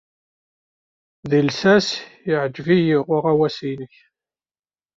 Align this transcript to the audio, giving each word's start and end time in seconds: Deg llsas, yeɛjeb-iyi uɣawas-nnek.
Deg 1.29 1.43
llsas, 1.47 1.87
yeɛjeb-iyi 2.27 2.97
uɣawas-nnek. 3.15 3.95